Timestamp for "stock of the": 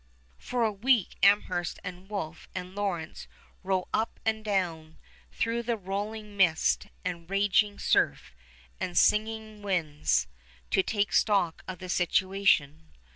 11.13-11.87